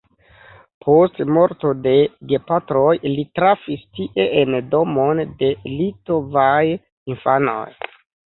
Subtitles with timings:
[0.83, 1.91] Post morto de
[2.31, 6.65] gepatroj li trafis tie en domon de litovaj
[7.15, 7.63] infanoj.